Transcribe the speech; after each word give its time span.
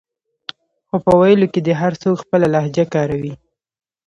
خو 0.87 0.95
په 1.05 1.11
ویلو 1.19 1.47
کې 1.53 1.59
دې 1.67 1.73
هر 1.81 1.93
څوک 2.01 2.15
خپله 2.23 2.45
لهجه 2.53 2.85
کاروي 2.93 3.33